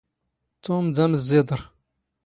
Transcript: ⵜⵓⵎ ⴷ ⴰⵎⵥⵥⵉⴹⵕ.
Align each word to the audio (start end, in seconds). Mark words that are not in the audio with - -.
ⵜⵓⵎ 0.63 0.85
ⴷ 0.95 0.97
ⴰⵎⵥⵥⵉⴹⵕ. 1.03 1.59